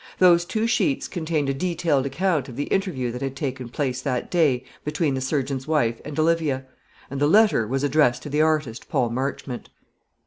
Those 0.17 0.45
two 0.45 0.65
sheets 0.65 1.07
contained 1.07 1.47
a 1.47 1.53
detailed 1.53 2.07
account 2.07 2.49
of 2.49 2.55
the 2.55 2.63
interview 2.63 3.11
that 3.11 3.21
had 3.21 3.35
taken 3.35 3.69
place 3.69 4.01
that 4.01 4.31
day 4.31 4.63
between 4.83 5.13
the 5.13 5.21
surgeon's 5.21 5.67
wife 5.67 6.01
and 6.03 6.19
Olivia; 6.19 6.65
and 7.11 7.19
the 7.21 7.27
letter 7.27 7.67
was 7.67 7.83
addressed 7.83 8.23
to 8.23 8.29
the 8.31 8.41
artist, 8.41 8.89
Paul 8.89 9.11
Marchmont. 9.11 9.69